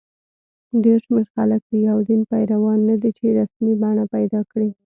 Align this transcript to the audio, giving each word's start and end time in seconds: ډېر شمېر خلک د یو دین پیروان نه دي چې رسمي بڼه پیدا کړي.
ډېر 0.83 0.97
شمېر 1.05 1.25
خلک 1.33 1.61
د 1.69 1.71
یو 1.87 1.97
دین 2.07 2.21
پیروان 2.31 2.79
نه 2.89 2.95
دي 3.01 3.11
چې 3.17 3.25
رسمي 3.39 3.73
بڼه 3.81 4.03
پیدا 4.15 4.39
کړي. 4.51 4.69